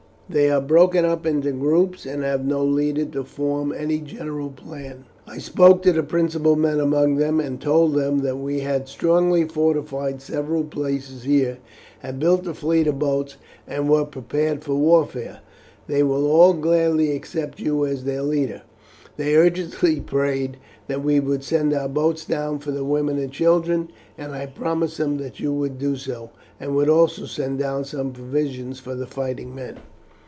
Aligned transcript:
They 0.33 0.49
are 0.49 0.61
broken 0.61 1.03
up 1.03 1.25
into 1.25 1.51
groups, 1.51 2.05
and 2.05 2.23
have 2.23 2.45
no 2.45 2.63
leader 2.63 3.03
to 3.03 3.25
form 3.25 3.73
any 3.73 3.99
general 3.99 4.49
plan. 4.49 5.03
I 5.27 5.39
spoke 5.39 5.81
to 5.81 5.91
the 5.91 6.03
principal 6.03 6.55
men 6.55 6.79
among 6.79 7.15
them, 7.17 7.41
and 7.41 7.59
told 7.59 7.95
them 7.95 8.19
that 8.19 8.37
we 8.37 8.61
had 8.61 8.87
strongly 8.87 9.43
fortified 9.45 10.21
several 10.21 10.63
places 10.63 11.23
here, 11.23 11.57
had 11.99 12.17
built 12.17 12.47
a 12.47 12.53
fleet 12.53 12.87
of 12.87 12.97
boats, 12.97 13.35
and 13.67 13.89
were 13.89 14.05
prepared 14.05 14.63
for 14.63 14.75
warfare; 14.75 15.39
they 15.87 16.01
will 16.01 16.25
all 16.25 16.53
gladly 16.53 17.13
accept 17.13 17.59
you 17.59 17.85
as 17.85 18.05
their 18.05 18.21
leader. 18.23 18.61
They 19.17 19.35
urgently 19.35 19.99
prayed 19.99 20.55
that 20.87 21.03
we 21.03 21.19
would 21.19 21.43
send 21.43 21.73
our 21.73 21.89
boats 21.89 22.23
down 22.23 22.59
for 22.59 22.71
the 22.71 22.85
women 22.85 23.17
and 23.19 23.33
children, 23.33 23.89
and 24.17 24.31
I 24.31 24.45
promised 24.45 24.97
them 24.97 25.17
that 25.17 25.41
you 25.41 25.51
would 25.51 25.77
do 25.77 25.97
so, 25.97 26.29
and 26.57 26.73
would 26.73 26.87
also 26.87 27.25
send 27.25 27.59
down 27.59 27.83
some 27.83 28.13
provisions 28.13 28.79
for 28.79 28.95
the 28.95 29.05
fighting 29.07 29.53
men." 29.53 29.79